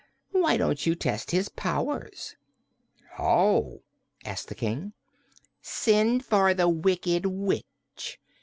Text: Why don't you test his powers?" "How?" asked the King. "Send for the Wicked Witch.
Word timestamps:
Why 0.31 0.57
don't 0.57 0.83
you 0.87 0.95
test 0.95 1.29
his 1.29 1.47
powers?" 1.47 2.35
"How?" 3.19 3.81
asked 4.25 4.47
the 4.47 4.55
King. 4.55 4.93
"Send 5.61 6.25
for 6.25 6.55
the 6.55 6.67
Wicked 6.67 7.27
Witch. 7.27 8.19